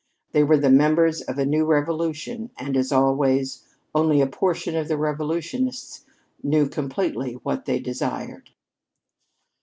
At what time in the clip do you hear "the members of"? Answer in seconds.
0.57-1.37